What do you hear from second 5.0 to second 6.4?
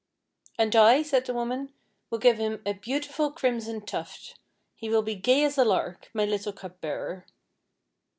be gay as a lark, my